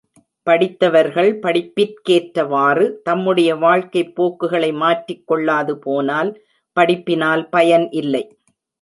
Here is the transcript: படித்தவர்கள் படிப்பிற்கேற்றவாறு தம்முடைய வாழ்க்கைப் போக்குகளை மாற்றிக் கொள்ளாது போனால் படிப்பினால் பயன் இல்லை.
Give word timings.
படித்தவர்கள் 0.47 1.29
படிப்பிற்கேற்றவாறு 1.39 2.85
தம்முடைய 3.03 3.51
வாழ்க்கைப் 3.55 4.15
போக்குகளை 4.15 4.71
மாற்றிக் 4.75 5.27
கொள்ளாது 5.27 5.77
போனால் 5.79 6.31
படிப்பினால் 6.77 7.49
பயன் 7.49 7.89
இல்லை. 7.93 8.25